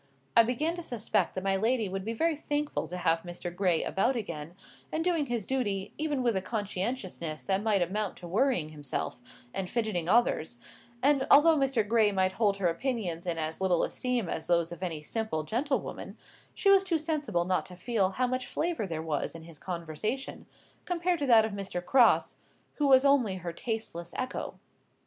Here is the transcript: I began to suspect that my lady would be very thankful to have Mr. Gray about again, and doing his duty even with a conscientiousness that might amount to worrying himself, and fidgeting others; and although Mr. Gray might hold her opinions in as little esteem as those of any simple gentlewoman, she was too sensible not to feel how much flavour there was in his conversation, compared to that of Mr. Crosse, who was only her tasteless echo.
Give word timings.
I 0.35 0.41
began 0.41 0.73
to 0.77 0.81
suspect 0.81 1.35
that 1.35 1.43
my 1.43 1.55
lady 1.55 1.87
would 1.87 2.03
be 2.03 2.13
very 2.13 2.35
thankful 2.35 2.87
to 2.87 2.97
have 2.97 3.21
Mr. 3.21 3.55
Gray 3.55 3.83
about 3.83 4.15
again, 4.15 4.55
and 4.91 5.03
doing 5.03 5.27
his 5.27 5.45
duty 5.45 5.93
even 5.95 6.23
with 6.23 6.35
a 6.35 6.41
conscientiousness 6.41 7.43
that 7.43 7.61
might 7.61 7.83
amount 7.83 8.17
to 8.17 8.27
worrying 8.27 8.69
himself, 8.69 9.21
and 9.53 9.69
fidgeting 9.69 10.09
others; 10.09 10.57
and 11.03 11.27
although 11.29 11.55
Mr. 11.55 11.87
Gray 11.87 12.11
might 12.11 12.31
hold 12.31 12.57
her 12.57 12.67
opinions 12.67 13.27
in 13.27 13.37
as 13.37 13.61
little 13.61 13.83
esteem 13.83 14.27
as 14.27 14.47
those 14.47 14.71
of 14.71 14.81
any 14.81 15.03
simple 15.03 15.43
gentlewoman, 15.43 16.17
she 16.55 16.71
was 16.71 16.83
too 16.83 16.97
sensible 16.97 17.45
not 17.45 17.67
to 17.67 17.75
feel 17.75 18.09
how 18.09 18.25
much 18.25 18.47
flavour 18.47 18.87
there 18.87 19.03
was 19.03 19.35
in 19.35 19.43
his 19.43 19.59
conversation, 19.59 20.47
compared 20.85 21.19
to 21.19 21.27
that 21.27 21.45
of 21.45 21.51
Mr. 21.51 21.79
Crosse, 21.85 22.37
who 22.77 22.87
was 22.87 23.05
only 23.05 23.35
her 23.35 23.53
tasteless 23.53 24.15
echo. 24.17 24.55